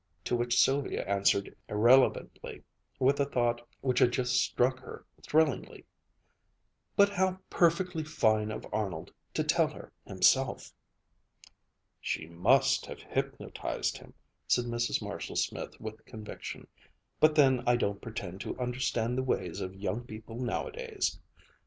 To 0.23 0.35
which 0.35 0.59
Sylvia 0.59 1.05
answered 1.07 1.55
irrelevantly 1.69 2.63
with 2.97 3.19
a 3.19 3.25
thought 3.25 3.61
which 3.81 3.99
had 3.99 4.11
just 4.11 4.33
struck 4.35 4.79
her 4.79 5.05
thrillingly, 5.21 5.85
"But 6.95 7.09
how 7.09 7.37
perfectly 7.51 8.03
fine 8.03 8.49
of 8.49 8.65
Arnold 8.73 9.13
to 9.35 9.43
tell 9.43 9.67
her 9.67 9.93
himself!" 10.07 10.73
"She 11.99 12.25
must 12.25 12.87
have 12.87 13.03
hypnotized 13.03 13.99
him," 13.99 14.15
said 14.47 14.65
Mrs. 14.65 15.03
Marshall 15.03 15.35
Smith 15.35 15.79
with 15.79 16.03
conviction, 16.07 16.65
"but 17.19 17.35
then 17.35 17.61
I 17.67 17.75
don't 17.75 18.01
pretend 18.01 18.41
to 18.41 18.57
understand 18.57 19.19
the 19.19 19.23
ways 19.23 19.59
of 19.61 19.75
young 19.75 20.01
people 20.07 20.39
nowadays." 20.39 21.19